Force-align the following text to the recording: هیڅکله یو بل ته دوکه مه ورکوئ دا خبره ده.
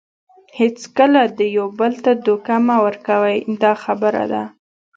هیڅکله 0.59 1.21
یو 1.57 1.67
بل 1.79 1.93
ته 2.03 2.11
دوکه 2.25 2.55
مه 2.67 2.75
ورکوئ 2.85 3.35
دا 3.63 3.73
خبره 3.83 4.23
ده. 4.31 4.43